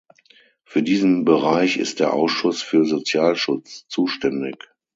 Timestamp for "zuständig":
3.87-4.55